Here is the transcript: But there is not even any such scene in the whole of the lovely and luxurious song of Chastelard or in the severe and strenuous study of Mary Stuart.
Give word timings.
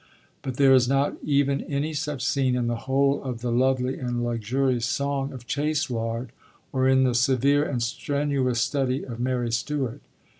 But 0.41 0.57
there 0.57 0.73
is 0.73 0.89
not 0.89 1.15
even 1.23 1.61
any 1.65 1.93
such 1.93 2.25
scene 2.25 2.55
in 2.55 2.65
the 2.65 2.75
whole 2.89 3.21
of 3.23 3.41
the 3.41 3.51
lovely 3.51 3.99
and 3.99 4.23
luxurious 4.23 4.87
song 4.87 5.31
of 5.31 5.45
Chastelard 5.45 6.31
or 6.73 6.87
in 6.87 7.03
the 7.03 7.13
severe 7.13 7.63
and 7.63 7.83
strenuous 7.83 8.59
study 8.59 9.05
of 9.05 9.19
Mary 9.19 9.51
Stuart. 9.51 10.01